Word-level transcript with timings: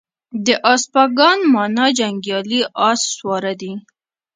د 0.45 0.47
اسپاگان 0.73 1.39
مانا 1.53 1.87
جنگيالي 1.99 2.61
اس 2.87 2.99
سواره 3.15 3.53
دي 3.61 3.71